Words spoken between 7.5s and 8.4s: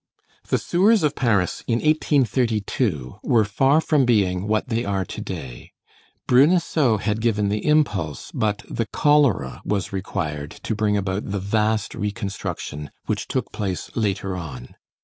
impulse,